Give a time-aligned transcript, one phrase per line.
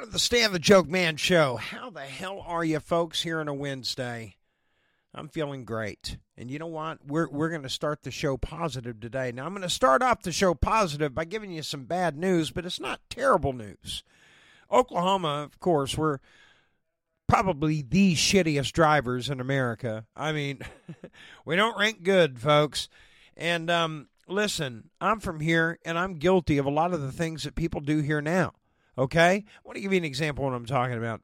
[0.00, 1.56] Welcome to the Stan the Joke Man show.
[1.56, 4.36] How the hell are you folks here on a Wednesday?
[5.12, 6.16] I'm feeling great.
[6.38, 7.04] And you know what?
[7.06, 9.30] We're we're going to start the show positive today.
[9.30, 12.50] Now I'm going to start off the show positive by giving you some bad news,
[12.50, 14.02] but it's not terrible news.
[14.72, 16.20] Oklahoma, of course, we're
[17.28, 20.06] probably the shittiest drivers in America.
[20.16, 20.60] I mean,
[21.44, 22.88] we don't rank good, folks.
[23.36, 27.42] And um, listen, I'm from here and I'm guilty of a lot of the things
[27.42, 28.54] that people do here now.
[29.00, 29.44] Okay?
[29.46, 31.22] I want to give you an example of what I'm talking about.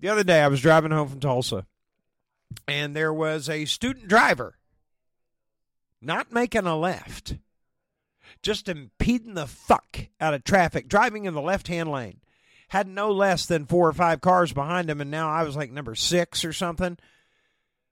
[0.00, 1.64] The other day, I was driving home from Tulsa,
[2.66, 4.58] and there was a student driver
[6.00, 7.36] not making a left,
[8.42, 12.20] just impeding the fuck out of traffic, driving in the left hand lane.
[12.68, 15.70] Had no less than four or five cars behind him, and now I was like
[15.70, 16.98] number six or something.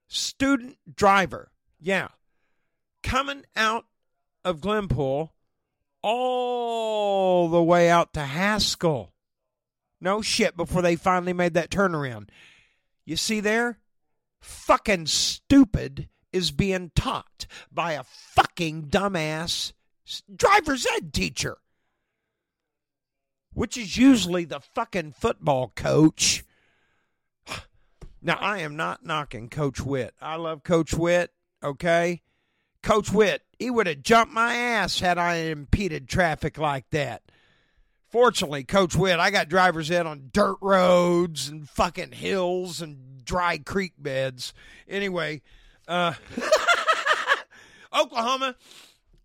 [0.07, 2.09] Student driver, yeah,
[3.03, 3.85] coming out
[4.45, 5.31] of Glenpool
[6.09, 9.13] all the way out to Haskell.
[9.99, 12.29] No shit, before they finally made that turnaround.
[13.03, 13.79] You see there?
[14.39, 19.73] Fucking stupid is being taught by a fucking dumbass
[20.33, 21.57] driver's ed teacher,
[23.53, 26.45] which is usually the fucking football coach.
[28.21, 30.13] Now, I am not knocking Coach Witt.
[30.21, 32.21] I love Coach Witt, okay?
[32.81, 37.23] Coach Witt, he would have jumped my ass had I impeded traffic like that.
[38.09, 43.57] Fortunately, Coach Witt, I got drivers in on dirt roads and fucking hills and dry
[43.57, 44.53] creek beds.
[44.87, 45.41] Anyway,
[45.87, 46.13] uh,
[47.97, 48.55] Oklahoma,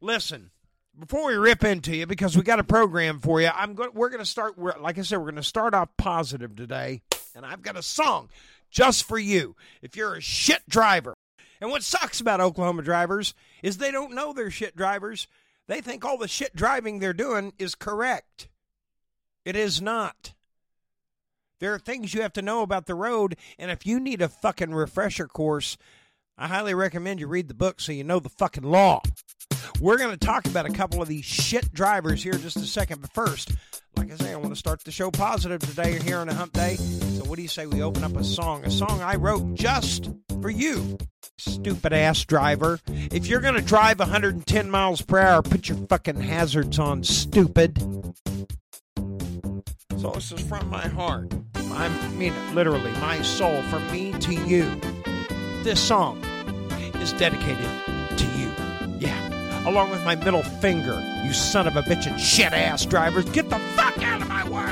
[0.01, 0.51] listen.
[0.99, 3.75] Before we rip into you, because we got a program for you, I'm.
[3.95, 4.59] We're going to start.
[4.59, 7.01] We're, like I said, we're going to start off positive today,
[7.35, 8.29] and I've got a song
[8.71, 9.57] just for you.
[9.81, 11.15] If you're a shit driver,
[11.63, 15.29] and what sucks about Oklahoma drivers is they don't know they're shit drivers.
[15.69, 18.49] They think all the shit driving they're doing is correct.
[19.45, 20.35] It is not.
[21.61, 24.29] There are things you have to know about the road, and if you need a
[24.29, 25.79] fucking refresher course,
[26.37, 29.01] I highly recommend you read the book so you know the fucking law.
[29.81, 33.01] We're going to talk about a couple of these shit drivers here just a second,
[33.01, 33.53] but first,
[33.97, 36.53] like I say, I want to start the show positive today here on a hump
[36.53, 36.77] day.
[36.77, 38.65] So, what do you say we open up a song?
[38.65, 40.99] A song I wrote just for you,
[41.39, 42.79] stupid ass driver.
[42.87, 47.79] If you're going to drive 110 miles per hour, put your fucking hazards on, stupid.
[49.99, 51.33] So, this is from my heart.
[51.55, 54.81] I mean, literally, my soul, from me to you.
[55.63, 56.23] This song
[56.97, 57.71] is dedicated
[58.17, 58.52] to you.
[59.65, 63.49] Along with my middle finger, you son of a bitch and shit ass drivers, get
[63.49, 64.67] the fuck out of my way!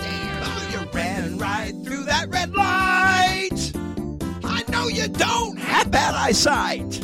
[0.00, 3.72] Damn, oh, you ran right through that red light!
[4.42, 6.98] I know you don't have bad eyesight!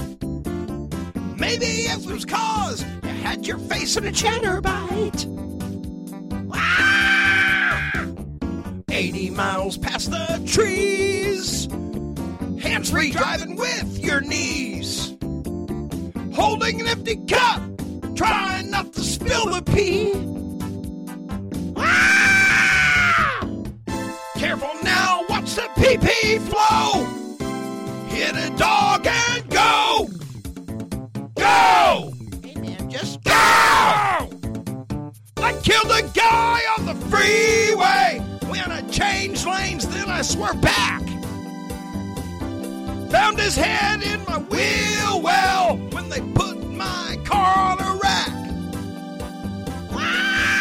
[1.39, 5.27] Maybe it was cause you had your face in a cheddar bite!
[6.51, 8.07] Ah!
[8.89, 11.67] 80 miles past the trees!
[12.59, 14.76] Hands free driving with your knees!
[16.37, 17.63] Holding an empty cup,
[18.15, 20.13] trying not to spill the pee.
[21.75, 23.41] Ah!
[24.37, 27.07] Careful now, watch the pee pee flow.
[28.09, 30.09] Hit a dog and go.
[31.37, 32.13] Go!
[32.45, 33.33] Hey man, just go!
[35.39, 38.21] I killed a guy on the freeway.
[38.51, 41.01] When I changed lanes, then I swerved back.
[43.11, 45.79] Found his head in my wheel well
[47.27, 48.33] car on a rack.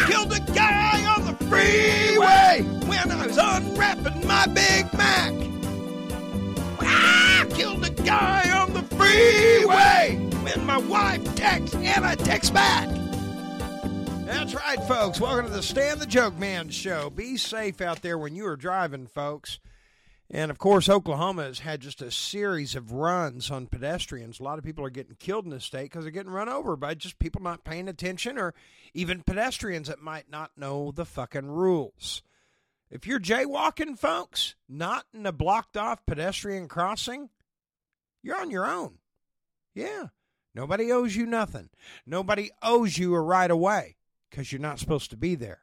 [0.08, 5.32] Killed a guy on the freeway when I was unwrapping my Big Mac.
[6.80, 12.88] Ah, killed a guy on the freeway when my wife texts and I text back.
[14.24, 15.20] That's right, folks.
[15.20, 17.10] Welcome to the Stand the Joke Man show.
[17.10, 19.60] Be safe out there when you are driving, folks.
[20.28, 24.40] And of course, Oklahoma has had just a series of runs on pedestrians.
[24.40, 26.76] A lot of people are getting killed in the state because they're getting run over
[26.76, 28.52] by just people not paying attention or
[28.92, 32.22] even pedestrians that might not know the fucking rules.
[32.90, 37.30] If you're jaywalking, folks, not in a blocked off pedestrian crossing,
[38.22, 38.98] you're on your own.
[39.74, 40.08] Yeah.
[40.54, 41.68] Nobody owes you nothing.
[42.04, 43.96] Nobody owes you a right of way
[44.30, 45.60] because you're not supposed to be there.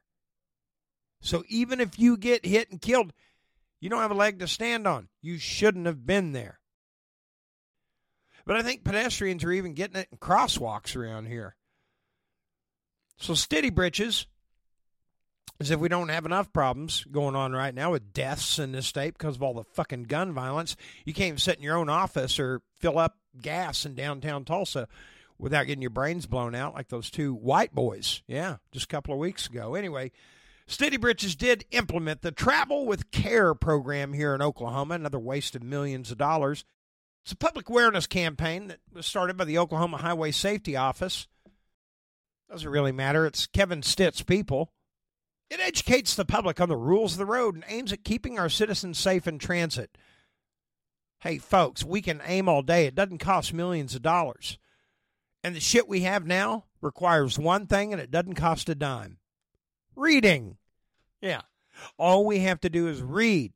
[1.20, 3.14] So even if you get hit and killed,
[3.84, 5.10] you don't have a leg to stand on.
[5.22, 6.62] You shouldn't have been there.
[8.46, 11.58] But I think pedestrians are even getting it in crosswalks around here.
[13.18, 14.26] So Stitty Britches,
[15.60, 18.88] as if we don't have enough problems going on right now with deaths in this
[18.88, 20.78] state because of all the fucking gun violence.
[21.04, 24.88] You can't even sit in your own office or fill up gas in downtown Tulsa
[25.38, 28.24] without getting your brains blown out like those two white boys.
[28.28, 29.76] Yeah, just a couple of weeks ago.
[29.76, 30.14] Anyway,
[30.68, 35.64] Stitty Britches did implement the Travel with Care program here in Oklahoma, another waste of
[35.64, 36.64] millions of dollars.
[37.24, 41.28] It's a public awareness campaign that was started by the Oklahoma Highway Safety Office.
[42.50, 43.26] Doesn't really matter.
[43.26, 44.72] It's Kevin Stitt's people.
[45.50, 48.50] It educates the public on the rules of the road and aims at keeping our
[48.50, 49.98] citizens safe in transit.
[51.20, 52.86] Hey, folks, we can aim all day.
[52.86, 54.58] It doesn't cost millions of dollars.
[55.44, 59.20] And the shit we have now requires one thing and it doesn't cost a dime
[59.96, 60.58] reading.
[61.22, 61.42] Yeah.
[61.98, 63.54] All we have to do is read.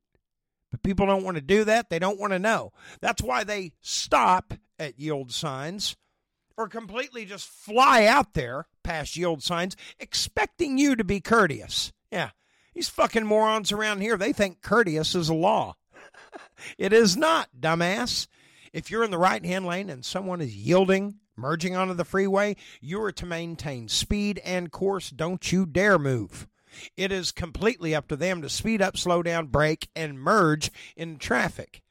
[0.72, 1.90] But people don't want to do that.
[1.90, 2.74] They don't want to know.
[3.02, 5.96] That's why they stop at yield signs
[6.58, 11.94] or completely just fly out there past yield signs expecting you to be courteous.
[12.12, 12.32] Yeah.
[12.74, 15.76] These fucking morons around here, they think courteous is a law.
[16.78, 18.28] it is not, dumbass.
[18.74, 22.56] If you're in the right hand lane and someone is yielding, merging onto the freeway,
[22.82, 25.10] you are to maintain speed and course.
[25.10, 26.48] Don't you dare move.
[26.96, 31.18] It is completely up to them to speed up, slow down, brake, and merge in
[31.18, 31.82] traffic.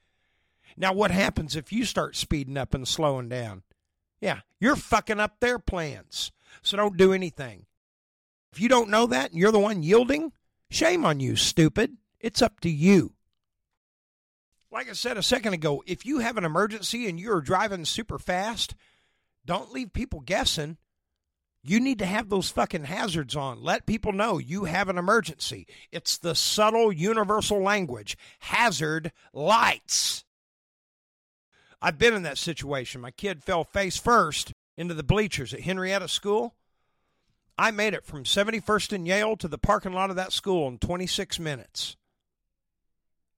[0.76, 3.62] Now, what happens if you start speeding up and slowing down?
[4.20, 6.32] Yeah, you're fucking up their plans.
[6.62, 7.66] So don't do anything.
[8.52, 10.32] If you don't know that and you're the one yielding,
[10.70, 11.96] shame on you, stupid.
[12.20, 13.12] It's up to you.
[14.70, 18.19] Like I said a second ago, if you have an emergency and you're driving super
[18.19, 18.75] fast,
[19.46, 20.76] don't leave people guessing.
[21.62, 23.62] You need to have those fucking hazards on.
[23.62, 25.66] Let people know you have an emergency.
[25.90, 30.25] It's the subtle universal language hazard lights.
[31.82, 33.00] I've been in that situation.
[33.00, 36.54] My kid fell face first into the bleachers at Henrietta School.
[37.58, 40.78] I made it from 71st and Yale to the parking lot of that school in
[40.78, 41.96] 26 minutes.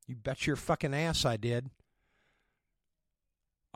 [0.07, 1.71] You bet your fucking ass I did.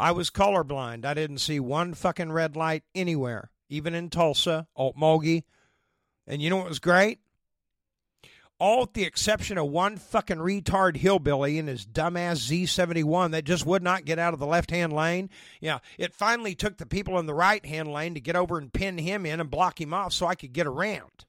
[0.02, 1.04] I was colorblind.
[1.04, 5.44] I didn't see one fucking red light anywhere, even in Tulsa, Okmulgee.
[6.26, 7.20] And you know what was great?
[8.58, 13.64] All with the exception of one fucking retard hillbilly in his dumbass Z71 that just
[13.64, 15.30] would not get out of the left hand lane.
[15.60, 18.72] Yeah, it finally took the people in the right hand lane to get over and
[18.72, 21.26] pin him in and block him off so I could get around.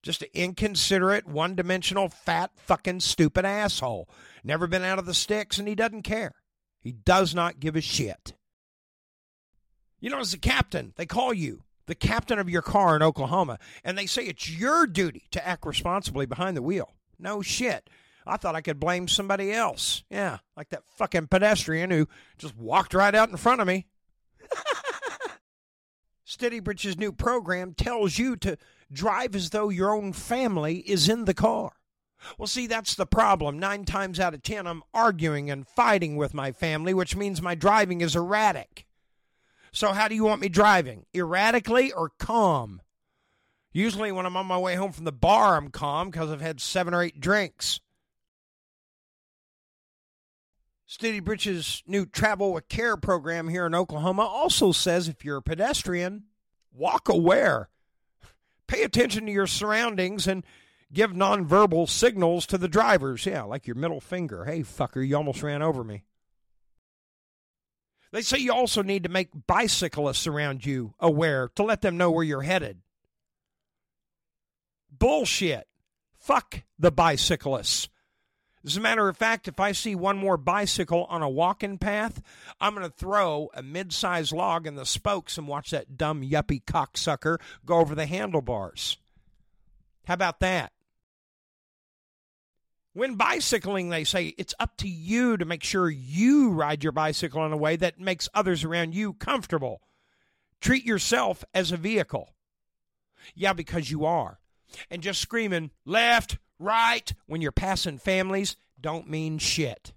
[0.00, 4.08] Just an inconsiderate, one dimensional, fat, fucking stupid asshole.
[4.44, 6.34] Never been out of the sticks and he doesn't care.
[6.82, 8.34] He does not give a shit.
[10.00, 13.58] You know, as a captain, they call you the captain of your car in Oklahoma,
[13.84, 16.90] and they say it's your duty to act responsibly behind the wheel.
[17.18, 17.88] No shit.
[18.26, 20.02] I thought I could blame somebody else.
[20.10, 22.08] Yeah, like that fucking pedestrian who
[22.38, 23.86] just walked right out in front of me.
[26.26, 28.56] Stitty Britches' new program tells you to
[28.92, 31.72] drive as though your own family is in the car.
[32.38, 33.58] Well, see, that's the problem.
[33.58, 37.54] Nine times out of ten, I'm arguing and fighting with my family, which means my
[37.54, 38.86] driving is erratic.
[39.72, 41.06] So, how do you want me driving?
[41.14, 42.82] Erratically or calm?
[43.72, 46.60] Usually, when I'm on my way home from the bar, I'm calm because I've had
[46.60, 47.80] seven or eight drinks.
[50.86, 55.42] Stitty Britches' new Travel with Care program here in Oklahoma also says if you're a
[55.42, 56.24] pedestrian,
[56.70, 57.70] walk aware.
[58.66, 60.44] Pay attention to your surroundings and
[60.92, 63.26] give nonverbal signals to the drivers.
[63.26, 64.44] Yeah, like your middle finger.
[64.44, 66.04] Hey, fucker, you almost ran over me.
[68.12, 72.10] They say you also need to make bicyclists around you aware to let them know
[72.10, 72.82] where you're headed.
[74.90, 75.66] Bullshit.
[76.18, 77.88] Fuck the bicyclists.
[78.64, 82.22] As a matter of fact, if I see one more bicycle on a walking path,
[82.60, 86.22] I'm going to throw a mid sized log in the spokes and watch that dumb
[86.22, 88.98] yuppie cocksucker go over the handlebars.
[90.06, 90.72] How about that?
[92.94, 97.44] When bicycling, they say it's up to you to make sure you ride your bicycle
[97.46, 99.80] in a way that makes others around you comfortable.
[100.60, 102.34] Treat yourself as a vehicle.
[103.34, 104.40] Yeah, because you are.
[104.90, 109.92] And just screaming left, right when you're passing families don't mean shit.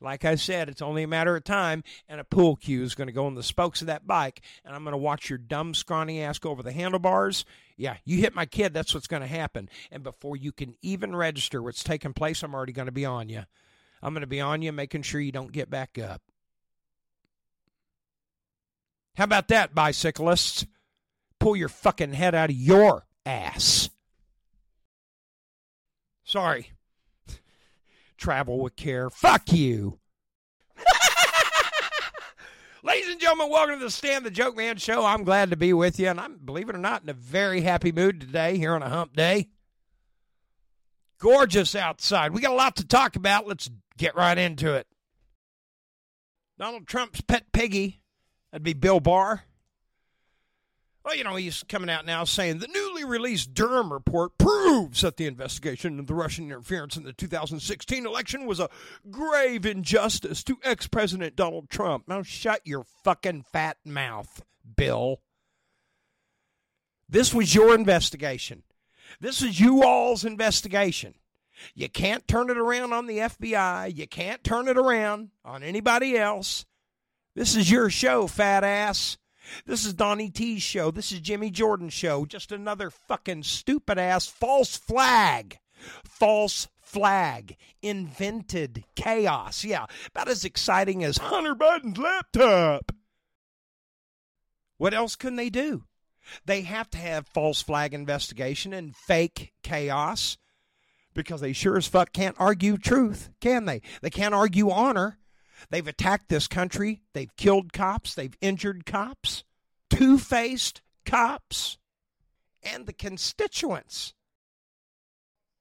[0.00, 3.08] Like I said, it's only a matter of time, and a pool cue is going
[3.08, 5.74] to go on the spokes of that bike, and I'm going to watch your dumb,
[5.74, 7.44] scrawny ass go over the handlebars.
[7.76, 9.68] Yeah, you hit my kid, that's what's going to happen.
[9.90, 13.28] And before you can even register what's taking place, I'm already going to be on
[13.28, 13.44] you.
[14.02, 16.22] I'm going to be on you, making sure you don't get back up.
[19.16, 20.66] How about that, bicyclists?
[21.40, 23.90] Pull your fucking head out of your ass.
[26.24, 26.72] Sorry,
[28.16, 29.10] travel with care.
[29.10, 29.98] Fuck you.
[32.84, 35.06] Ladies and gentlemen, welcome to the Stand the Joke Man show.
[35.06, 37.62] I'm glad to be with you, and I'm, believe it or not, in a very
[37.62, 39.48] happy mood today here on a hump day.
[41.18, 42.34] Gorgeous outside.
[42.34, 43.46] We got a lot to talk about.
[43.46, 44.86] Let's get right into it.
[46.58, 48.02] Donald Trump's pet piggy,
[48.52, 49.44] that'd be Bill Barr.
[51.04, 55.18] Well, you know, he's coming out now saying the newly released Durham report proves that
[55.18, 58.70] the investigation into the Russian interference in the 2016 election was a
[59.10, 62.08] grave injustice to ex President Donald Trump.
[62.08, 64.42] Now, shut your fucking fat mouth,
[64.76, 65.20] Bill.
[67.06, 68.62] This was your investigation.
[69.20, 71.14] This is you all's investigation.
[71.74, 73.94] You can't turn it around on the FBI.
[73.94, 76.64] You can't turn it around on anybody else.
[77.34, 79.18] This is your show, fat ass.
[79.66, 80.90] This is Donnie T's show.
[80.90, 82.24] This is Jimmy Jordan's show.
[82.24, 85.58] Just another fucking stupid ass false flag.
[86.04, 87.56] False flag.
[87.82, 89.64] Invented chaos.
[89.64, 92.92] Yeah, about as exciting as Hunter Biden's laptop.
[94.78, 95.84] What else can they do?
[96.46, 100.38] They have to have false flag investigation and fake chaos
[101.14, 103.82] because they sure as fuck can't argue truth, can they?
[104.02, 105.18] They can't argue honor.
[105.70, 107.02] They've attacked this country.
[107.12, 108.14] They've killed cops.
[108.14, 109.44] They've injured cops.
[109.90, 111.78] Two faced cops.
[112.62, 114.14] And the constituents.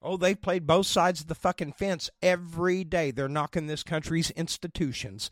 [0.01, 3.11] Oh, they've played both sides of the fucking fence every day.
[3.11, 5.31] They're knocking this country's institutions.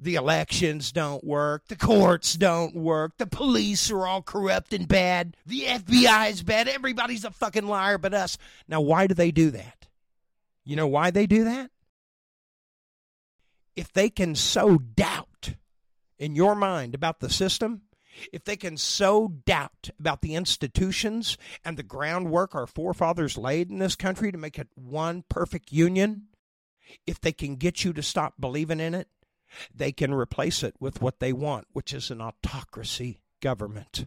[0.00, 1.66] The elections don't work.
[1.68, 3.18] The courts don't work.
[3.18, 5.36] The police are all corrupt and bad.
[5.46, 6.68] The FBI is bad.
[6.68, 8.38] Everybody's a fucking liar but us.
[8.68, 9.86] Now, why do they do that?
[10.64, 11.70] You know why they do that?
[13.78, 15.54] If they can sow doubt
[16.18, 17.82] in your mind about the system,
[18.32, 23.78] if they can sow doubt about the institutions and the groundwork our forefathers laid in
[23.78, 26.24] this country to make it one perfect union,
[27.06, 29.06] if they can get you to stop believing in it,
[29.72, 34.06] they can replace it with what they want, which is an autocracy government.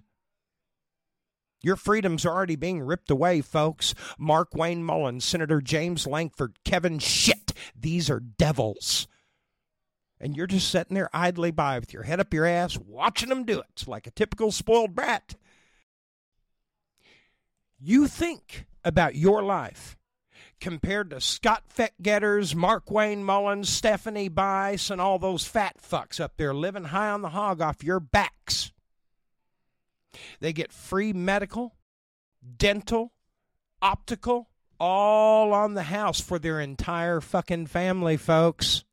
[1.62, 3.96] Your freedom's are already being ripped away, folks.
[4.20, 7.54] Mark Wayne Mullins, Senator James Lankford, Kevin Shit.
[7.74, 9.08] These are devils
[10.22, 13.44] and you're just sitting there idly by with your head up your ass watching them
[13.44, 13.88] do it.
[13.88, 15.36] Like a typical spoiled brat.
[17.80, 19.98] You think about your life
[20.60, 26.38] compared to Scott Fetgatters, Mark Wayne Mullins, Stephanie Bice, and all those fat fucks up
[26.38, 28.72] there living high on the hog off your backs.
[30.40, 31.76] They get free medical,
[32.58, 33.12] dental,
[33.82, 34.50] optical,
[34.80, 38.84] all on the house for their entire fucking family, folks.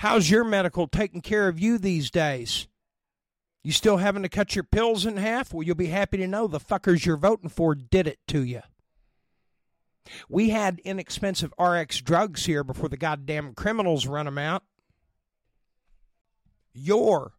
[0.00, 2.66] How's your medical taking care of you these days?
[3.62, 5.52] You still having to cut your pills in half?
[5.52, 8.62] Well, you'll be happy to know the fuckers you're voting for did it to you.
[10.26, 14.62] We had inexpensive RX drugs here before the goddamn criminals run them out.
[16.72, 17.34] Your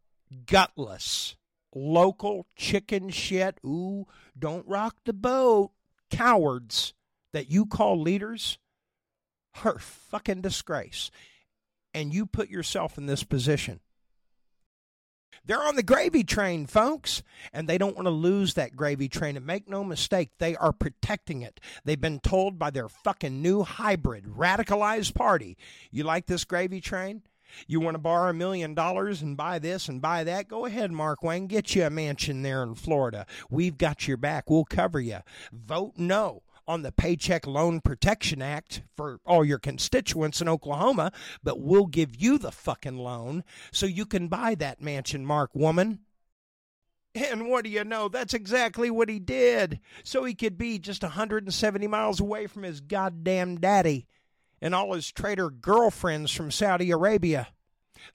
[0.45, 1.37] gutless
[1.73, 4.05] local chicken shit, ooh,
[4.37, 5.71] don't rock the boat,
[6.11, 6.93] cowards
[7.33, 8.59] that you call leaders
[9.65, 11.09] are fucking disgrace
[11.93, 13.79] and you put yourself in this position.
[15.43, 19.37] They're on the gravy train, folks, and they don't want to lose that gravy train.
[19.37, 21.59] And make no mistake, they are protecting it.
[21.83, 25.57] They've been told by their fucking new hybrid, radicalized party,
[25.89, 27.23] you like this gravy train?
[27.67, 30.47] You want to borrow a million dollars and buy this and buy that?
[30.47, 31.47] Go ahead, Mark Wayne.
[31.47, 33.25] Get you a mansion there in Florida.
[33.49, 34.49] We've got your back.
[34.49, 35.17] We'll cover you.
[35.51, 41.11] Vote no on the Paycheck Loan Protection Act for all your constituents in Oklahoma,
[41.43, 45.99] but we'll give you the fucking loan so you can buy that mansion, Mark Woman.
[47.13, 48.07] And what do you know?
[48.07, 49.81] That's exactly what he did.
[50.05, 54.07] So he could be just 170 miles away from his goddamn daddy
[54.61, 57.49] and all his traitor girlfriends from Saudi Arabia.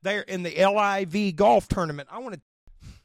[0.01, 2.09] They're in the LIV golf tournament.
[2.11, 2.41] I want to.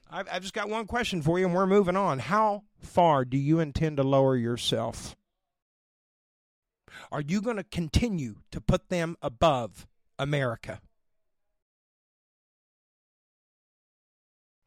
[0.10, 2.20] I've, I've just got one question for you, and we're moving on.
[2.20, 5.18] How far do you intend to lower yourself?
[7.12, 9.86] Are you going to continue to put them above
[10.18, 10.80] America?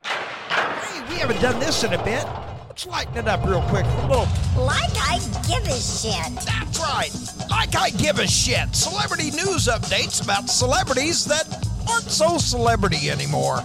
[0.05, 2.27] Hey, we haven't done this in a bit.
[2.69, 3.87] Let's lighten it up real quick.
[3.87, 4.29] A little.
[4.63, 6.35] Like I give a shit.
[6.45, 7.11] That's right.
[7.49, 8.75] Like I give a shit.
[8.77, 11.47] Celebrity news updates about celebrities that
[11.89, 13.61] aren't so celebrity anymore.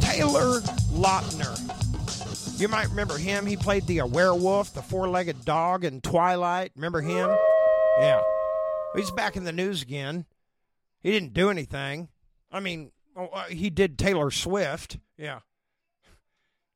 [0.00, 0.60] Taylor
[0.92, 1.61] Lautner
[2.62, 3.44] you might remember him.
[3.44, 6.70] He played the uh, werewolf, the four legged dog in Twilight.
[6.76, 7.28] Remember him?
[7.98, 8.22] Yeah.
[8.94, 10.26] He's back in the news again.
[11.00, 12.08] He didn't do anything.
[12.52, 14.98] I mean, oh, uh, he did Taylor Swift.
[15.18, 15.40] Yeah.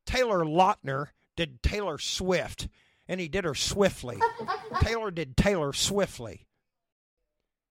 [0.07, 2.67] Taylor Lautner did Taylor Swift,
[3.07, 4.19] and he did her swiftly.
[4.81, 6.49] Taylor did Taylor swiftly.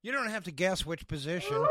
[0.03, 1.57] You don't have to guess which position.
[1.57, 1.67] You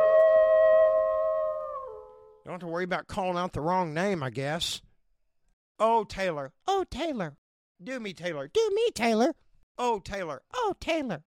[2.44, 4.82] don't have to worry about calling out the wrong name, I guess.
[5.78, 6.52] Oh, Taylor.
[6.66, 7.36] Oh, Taylor.
[7.82, 8.48] Do me, Taylor.
[8.52, 9.34] Do me, Taylor.
[9.76, 10.42] Oh, Taylor.
[10.54, 11.24] Oh, Taylor.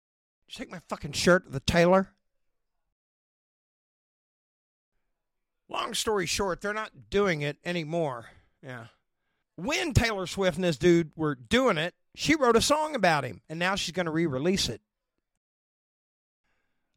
[0.48, 2.10] Just take my fucking shirt, the tailor.
[5.69, 8.25] Long story short, they're not doing it anymore.
[8.62, 8.88] Yeah.
[9.55, 13.41] When Taylor Swift and this dude were doing it, she wrote a song about him,
[13.48, 14.81] and now she's going to re release it.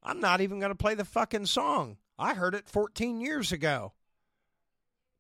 [0.02, 1.98] I'm not even going to play the fucking song.
[2.18, 3.92] I heard it 14 years ago.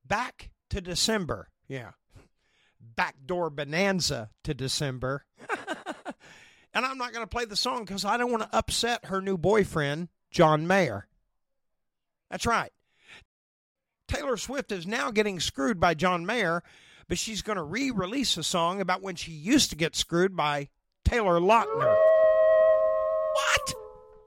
[0.04, 1.48] Back to December.
[1.68, 1.92] Yeah.
[2.96, 5.24] Backdoor bonanza to December.
[6.74, 9.20] and I'm not going to play the song because I don't want to upset her
[9.20, 11.06] new boyfriend, John Mayer.
[12.30, 12.72] That's right.
[14.08, 16.62] Taylor Swift is now getting screwed by John Mayer,
[17.08, 20.36] but she's going to re release a song about when she used to get screwed
[20.36, 20.68] by
[21.04, 21.96] Taylor Lautner.
[23.34, 23.74] What?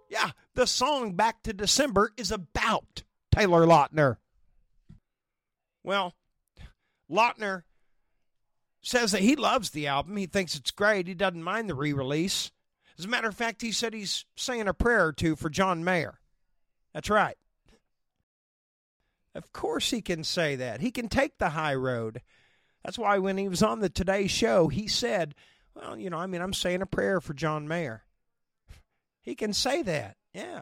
[0.10, 4.18] Yeah, the song Back to December is about Taylor Lautner.
[5.84, 6.16] Well,
[7.10, 7.64] Lautner
[8.88, 10.16] says that he loves the album.
[10.16, 11.08] He thinks it's great.
[11.08, 12.52] He doesn't mind the re release.
[12.98, 15.84] As a matter of fact, he said he's saying a prayer or two for John
[15.84, 16.20] Mayer.
[16.94, 17.38] That's right.
[19.36, 20.80] Of course, he can say that.
[20.80, 22.22] He can take the high road.
[22.84, 25.36] That's why when he was on the Today Show, he said,
[25.76, 28.06] Well, you know, I mean, I'm saying a prayer for John Mayer.
[29.22, 30.16] He can say that.
[30.34, 30.62] Yeah.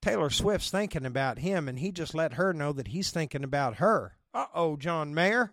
[0.00, 3.76] Taylor Swift's thinking about him, and he just let her know that he's thinking about
[3.76, 4.17] her.
[4.34, 5.52] Uh oh, John Mayer.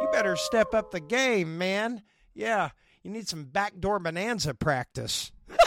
[0.00, 2.02] You better step up the game, man.
[2.34, 2.70] Yeah,
[3.02, 5.32] you need some backdoor bonanza practice.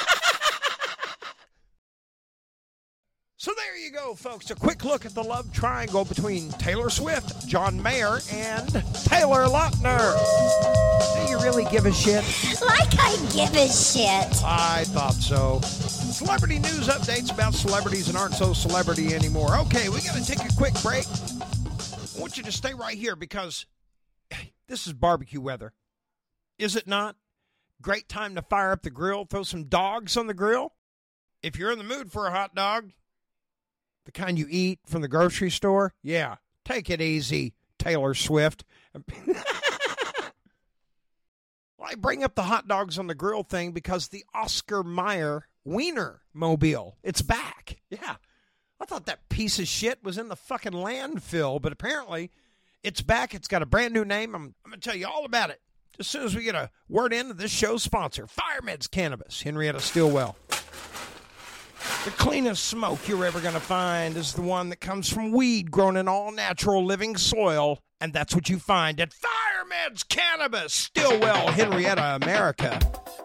[3.40, 4.50] So there you go, folks.
[4.50, 8.68] A quick look at the love triangle between Taylor Swift, John Mayer, and
[9.06, 10.18] Taylor Lautner.
[11.16, 12.24] Do you really give a shit?
[12.66, 14.44] Like I give a shit.
[14.44, 15.62] I thought so.
[16.18, 19.56] Celebrity news updates about celebrities that aren't so celebrity anymore.
[19.56, 21.06] Okay, we got to take a quick break.
[21.06, 23.68] I want you to stay right here because
[24.68, 25.74] this is barbecue weather.
[26.58, 27.18] Is it not?
[27.84, 30.74] Great time to fire up the grill, throw some dogs on the grill.
[31.44, 32.94] If you're in the mood for a hot dog,
[34.06, 38.66] the kind you eat from the grocery store, yeah, take it easy, Taylor Swift.
[41.78, 45.48] well, I bring up the hot dogs on the grill thing because the Oscar Mayer
[45.64, 47.82] Wiener Mobile, it's back.
[47.90, 48.16] Yeah.
[48.80, 52.32] I thought that piece of shit was in the fucking landfill, but apparently
[52.84, 53.34] it's back.
[53.34, 54.36] It's got a brand new name.
[54.36, 55.62] I'm, I'm going to tell you all about it
[56.00, 60.38] as soon as we get a word in this show's sponsor, Firemeds Cannabis, Henrietta Stilwell.
[62.06, 65.72] The cleanest smoke you're ever going to find is the one that comes from weed
[65.72, 69.14] grown in all natural living soil, and that's what you find at
[69.68, 72.80] Firemeds Cannabis, Stilwell, Henrietta, America.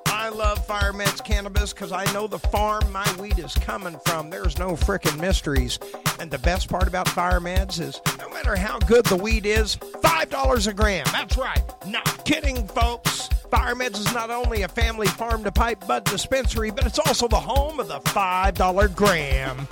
[0.06, 4.30] I love Firemeds Cannabis because I know the farm my weed is coming from.
[4.30, 5.78] There's no frickin' mysteries.
[6.18, 10.66] And the best part about Firemeds is no matter how good the weed is, $5
[10.66, 11.04] a gram.
[11.12, 11.62] That's right.
[11.86, 13.28] Not kidding, folks.
[13.50, 17.36] Firemeds is not only a family farm to pipe bud dispensary, but it's also the
[17.36, 19.68] home of the $5 gram.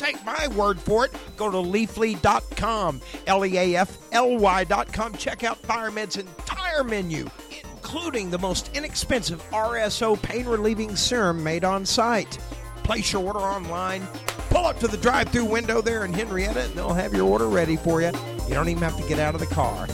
[0.00, 1.12] Take my word for it.
[1.36, 5.12] Go to leafly.com, L E A F L Y.com.
[5.12, 7.28] Check out Firemed's entire menu,
[7.62, 12.38] including the most inexpensive RSO pain relieving serum made on site.
[12.82, 14.06] Place your order online.
[14.48, 17.48] Pull up to the drive through window there in Henrietta, and they'll have your order
[17.48, 18.10] ready for you.
[18.48, 19.86] You don't even have to get out of the car.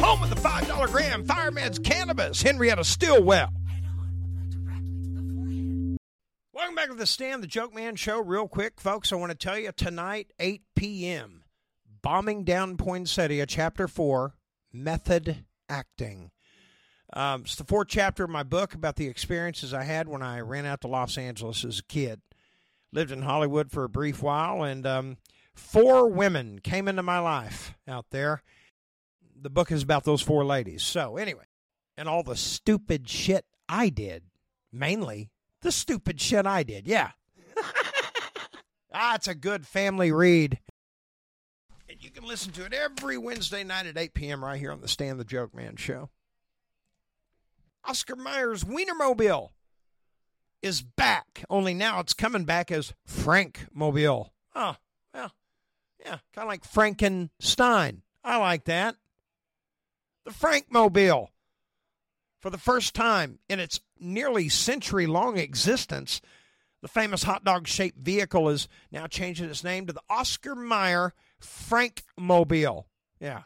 [0.00, 3.57] Home of the $5 gram Firemeds Cannabis, Henrietta Stilwell.
[6.68, 8.20] Welcome back to the Stand, the Joke Man Show.
[8.20, 11.44] Real quick, folks, I want to tell you tonight, 8 p.m.,
[12.02, 14.34] Bombing Down Poinsettia, Chapter 4,
[14.70, 16.30] Method Acting.
[17.14, 20.40] Um, it's the fourth chapter of my book about the experiences I had when I
[20.40, 22.20] ran out to Los Angeles as a kid.
[22.92, 25.16] Lived in Hollywood for a brief while, and um,
[25.54, 28.42] four women came into my life out there.
[29.40, 30.82] The book is about those four ladies.
[30.82, 31.46] So, anyway,
[31.96, 34.24] and all the stupid shit I did,
[34.70, 35.30] mainly
[35.62, 36.86] the stupid shit I did.
[36.86, 37.10] Yeah.
[38.92, 40.58] ah, it's a good family read.
[41.88, 44.44] And you can listen to it every Wednesday night at 8 p.m.
[44.44, 46.10] right here on the Stand the Joke Man show.
[47.84, 49.50] Oscar Mayer's Wienermobile
[50.62, 54.32] is back, only now it's coming back as Frank Mobile.
[54.54, 54.76] Oh,
[55.14, 55.32] well,
[56.00, 58.02] yeah, kind of like Frankenstein.
[58.24, 58.96] I like that.
[60.24, 61.30] The Frank Mobile.
[62.40, 66.20] For the first time in its nearly century long existence,
[66.80, 71.14] the famous hot dog shaped vehicle is now changing its name to the Oscar Mayer
[71.40, 72.86] Frank Mobile.
[73.20, 73.42] Yeah.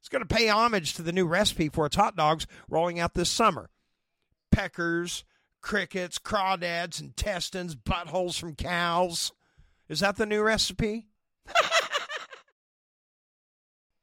[0.00, 3.14] It's going to pay homage to the new recipe for its hot dogs rolling out
[3.14, 3.70] this summer.
[4.50, 5.24] Peckers,
[5.62, 9.32] crickets, crawdads, intestines, buttholes from cows.
[9.88, 11.08] Is that the new recipe?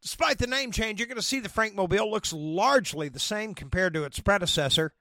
[0.01, 3.53] Despite the name change, you're going to see the Frank Mobile looks largely the same
[3.53, 4.93] compared to its predecessor.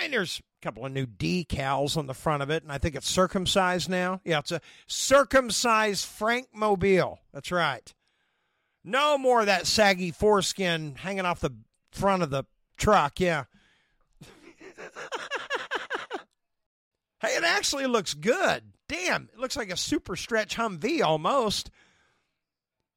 [0.00, 2.94] And there's a couple of new decals on the front of it, and I think
[2.94, 4.20] it's circumcised now.
[4.24, 7.18] Yeah, it's a circumcised Frank Mobile.
[7.32, 7.92] That's right.
[8.84, 11.54] No more of that saggy foreskin hanging off the
[11.90, 12.44] front of the
[12.76, 13.18] truck.
[13.18, 13.44] Yeah.
[17.20, 18.62] hey, it actually looks good.
[18.88, 21.70] Damn, it looks like a super stretch Humvee almost.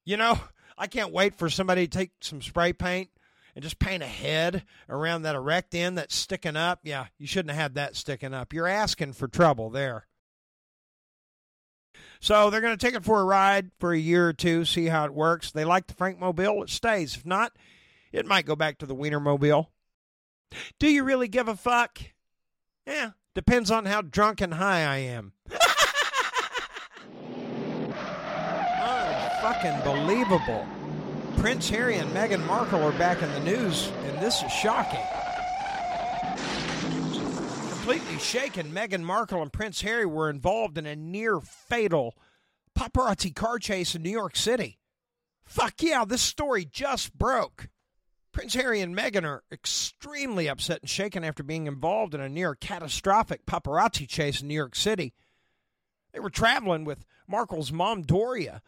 [0.05, 0.39] You know,
[0.77, 3.09] I can't wait for somebody to take some spray paint
[3.55, 6.79] and just paint a head around that erect end that's sticking up.
[6.83, 8.53] Yeah, you shouldn't have had that sticking up.
[8.53, 10.07] You're asking for trouble there.
[12.19, 14.85] So they're going to take it for a ride for a year or two, see
[14.85, 15.51] how it works.
[15.51, 17.17] They like the Frank Mobile, it stays.
[17.17, 17.51] If not,
[18.11, 19.71] it might go back to the Wiener Mobile.
[20.79, 21.99] Do you really give a fuck?
[22.87, 25.33] Yeah, depends on how drunk and high I am.
[29.43, 30.65] Unfucking believable.
[31.35, 35.03] Prince Harry and Meghan Markle are back in the news, and this is shocking.
[37.69, 42.15] Completely shaken, Meghan Markle and Prince Harry were involved in a near fatal
[42.73, 44.79] paparazzi car chase in New York City.
[45.43, 47.67] Fuck yeah, this story just broke.
[48.31, 52.55] Prince Harry and Meghan are extremely upset and shaken after being involved in a near
[52.55, 55.13] catastrophic paparazzi chase in New York City.
[56.13, 58.61] They were traveling with Markle's mom, Doria.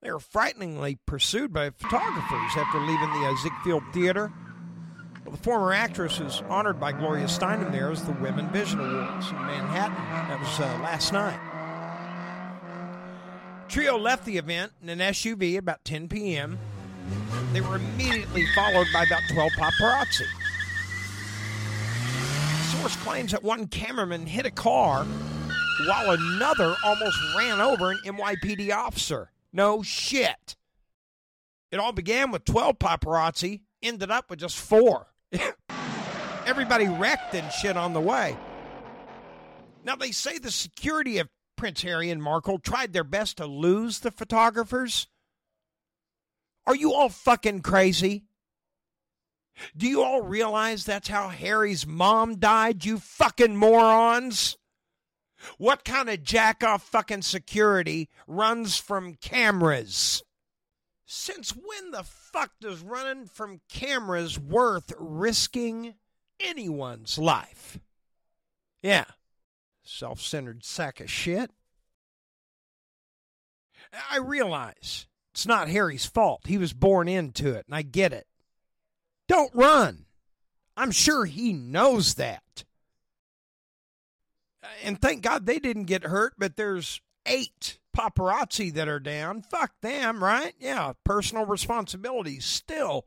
[0.00, 4.32] They were frighteningly pursued by photographers after leaving the uh, Ziegfeld Theater.
[5.24, 9.28] Well, the former actress was honored by Gloria Steinem there as the Women Vision Awards
[9.30, 9.96] in Manhattan.
[10.28, 11.38] That was uh, last night.
[13.68, 16.58] Trio left the event in an SUV at about 10 p.m.
[17.52, 20.26] They were immediately followed by about 12 paparazzi.
[22.72, 25.04] Source claims that one cameraman hit a car
[25.86, 29.32] while another almost ran over an NYPD officer.
[29.52, 30.56] No shit.
[31.70, 35.08] It all began with 12 paparazzi, ended up with just four.
[36.46, 38.36] Everybody wrecked and shit on the way.
[39.84, 44.00] Now, they say the security of Prince Harry and Markle tried their best to lose
[44.00, 45.08] the photographers.
[46.66, 48.24] Are you all fucking crazy?
[49.76, 54.56] Do you all realize that's how Harry's mom died, you fucking morons?
[55.56, 60.22] What kind of jack off fucking security runs from cameras?
[61.06, 65.94] Since when the fuck does running from cameras worth risking
[66.38, 67.78] anyone's life?
[68.82, 69.06] Yeah,
[69.82, 71.50] self centered sack of shit.
[74.10, 76.42] I realize it's not Harry's fault.
[76.44, 78.26] He was born into it, and I get it.
[79.28, 80.06] Don't run.
[80.76, 82.64] I'm sure he knows that.
[84.84, 89.42] And thank God they didn't get hurt, but there's eight paparazzi that are down.
[89.42, 90.54] Fuck them, right?
[90.58, 92.40] Yeah, personal responsibility.
[92.40, 93.06] Still,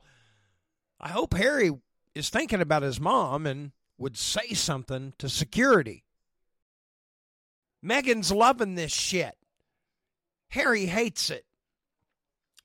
[1.00, 1.72] I hope Harry
[2.14, 6.04] is thinking about his mom and would say something to security.
[7.84, 9.36] Meghan's loving this shit.
[10.50, 11.46] Harry hates it.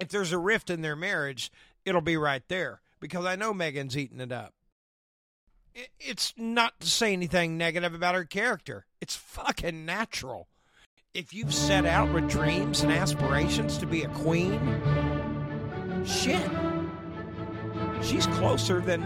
[0.00, 1.50] If there's a rift in their marriage,
[1.84, 4.52] it'll be right there because I know Meghan's eating it up.
[6.00, 8.86] It's not to say anything negative about her character.
[9.02, 10.48] It's fucking natural.
[11.12, 14.58] If you've set out with dreams and aspirations to be a queen,
[16.06, 16.50] shit.
[18.02, 19.04] She's closer than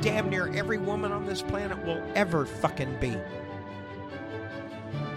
[0.00, 3.16] damn near every woman on this planet will ever fucking be.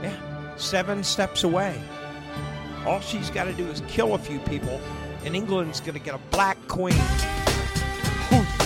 [0.03, 1.81] Yeah, seven steps away.
[2.85, 4.79] All she's got to do is kill a few people,
[5.25, 6.97] and England's going to get a black queen.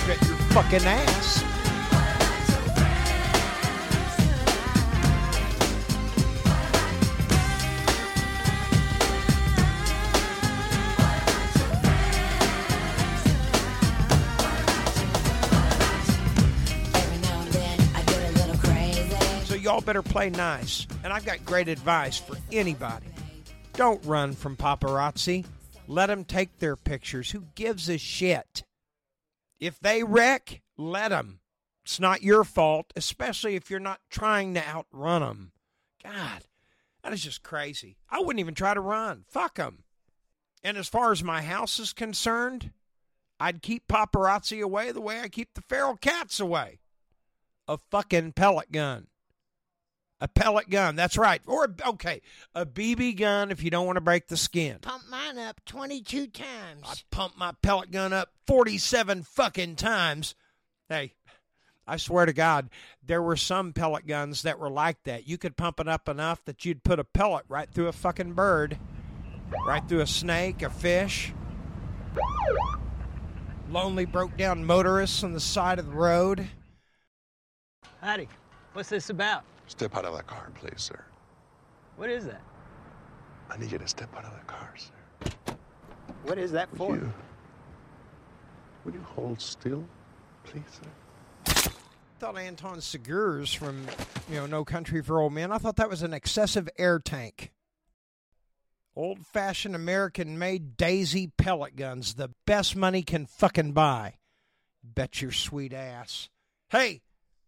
[0.08, 1.71] Bet your fucking ass?
[19.82, 20.86] Y'all better play nice.
[21.04, 23.08] And I've got great advice for anybody.
[23.74, 25.46] Don't run from paparazzi.
[25.88, 27.32] Let them take their pictures.
[27.32, 28.64] Who gives a shit?
[29.60, 31.40] If they wreck, let them.
[31.84, 35.52] It's not your fault, especially if you're not trying to outrun them.
[36.04, 36.46] God,
[37.04, 37.98] that is just crazy.
[38.10, 39.26] I wouldn't even try to run.
[39.28, 39.84] Fuck them.
[40.64, 42.72] And as far as my house is concerned,
[43.40, 46.80] I'd keep paparazzi away the way I keep the feral cats away.
[47.68, 49.08] A fucking pellet gun.
[50.22, 51.42] A pellet gun, that's right.
[51.48, 52.22] Or, okay,
[52.54, 54.78] a BB gun if you don't want to break the skin.
[54.80, 56.84] Pump mine up 22 times.
[56.86, 60.36] I pumped my pellet gun up 47 fucking times.
[60.88, 61.16] Hey,
[61.88, 62.70] I swear to God,
[63.04, 65.28] there were some pellet guns that were like that.
[65.28, 68.34] You could pump it up enough that you'd put a pellet right through a fucking
[68.34, 68.78] bird,
[69.66, 71.34] right through a snake, a fish.
[73.72, 76.48] Lonely broke down motorists on the side of the road.
[78.02, 78.28] Howdy.
[78.74, 79.44] What's this about?
[79.72, 81.02] Step out of that car, please, sir.
[81.96, 82.42] What is that?
[83.50, 85.56] I need you to step out of that car, sir.
[86.24, 86.94] What is that for?
[86.94, 87.14] You.
[88.84, 89.86] Would you hold still,
[90.44, 90.90] please, sir?
[91.46, 93.88] I thought Anton Chigurh's from,
[94.30, 97.54] you know, No Country for Old Men, I thought that was an excessive air tank.
[98.94, 104.16] Old fashioned American made Daisy pellet guns, the best money can fucking buy.
[104.84, 106.28] Bet your sweet ass.
[106.70, 107.02] Hey,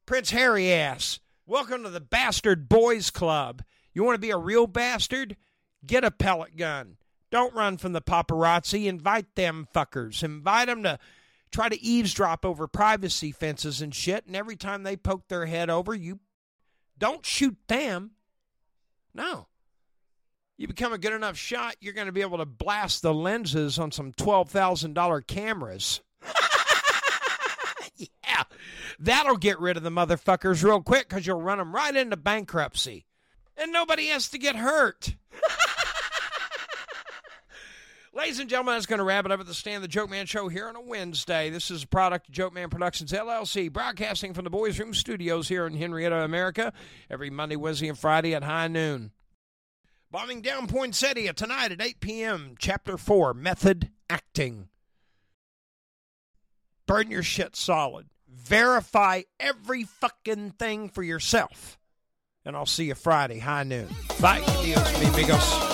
[0.05, 1.19] Prince Harry ass,
[1.53, 3.61] welcome to the Bastard Boys Club.
[3.93, 5.37] You want to be a real bastard?
[5.85, 6.97] Get a pellet gun.
[7.29, 8.87] Don't run from the paparazzi.
[8.87, 10.23] Invite them fuckers.
[10.23, 10.97] Invite them to
[11.51, 14.25] try to eavesdrop over privacy fences and shit.
[14.25, 16.21] And every time they poke their head over, you
[16.97, 18.13] don't shoot them.
[19.13, 19.45] No.
[20.57, 23.77] You become a good enough shot, you're going to be able to blast the lenses
[23.77, 26.01] on some $12,000 cameras.
[27.97, 28.43] yeah.
[28.99, 33.05] That'll get rid of the motherfuckers real quick because you'll run them right into bankruptcy.
[33.55, 35.15] And nobody has to get hurt.
[38.15, 40.27] Ladies and gentlemen, that's going to wrap it up at the Stand the Joke Man
[40.27, 41.49] show here on a Wednesday.
[41.49, 45.47] This is a product of Joke Man Productions LLC, broadcasting from the Boys Room Studios
[45.47, 46.73] here in Henrietta, America,
[47.09, 49.11] every Monday, Wednesday, and Friday at high noon.
[50.11, 52.55] Bombing down Poinsettia tonight at 8 p.m.
[52.59, 54.69] Chapter 4 Method Acting.
[56.85, 58.07] Burn your shit solid.
[58.27, 61.77] Verify every fucking thing for yourself.
[62.45, 63.87] And I'll see you Friday, high noon.
[64.19, 64.43] Bye.
[64.45, 65.72] Adios, mi amigos.